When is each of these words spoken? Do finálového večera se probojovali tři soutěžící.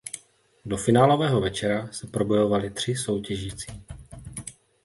Do 0.65 0.77
finálového 0.77 1.41
večera 1.41 1.87
se 1.91 2.07
probojovali 2.07 2.69
tři 2.69 2.95
soutěžící. 2.95 3.83